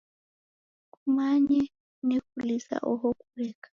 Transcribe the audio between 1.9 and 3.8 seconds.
nekulisa oho kueka.